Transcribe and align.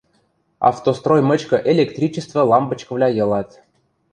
Автострой 0.69 1.21
мычкы 1.29 1.57
электричество 1.71 2.39
лампочкывлӓ 2.51 3.09
йылат. 3.17 3.49